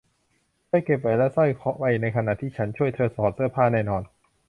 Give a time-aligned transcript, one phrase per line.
[0.67, 1.49] เธอเก็บแหวนและสร้อย
[1.79, 4.03] ไปในขณะที่ฉันช่วยเธอถอดเสื้อผ้าแน่นอน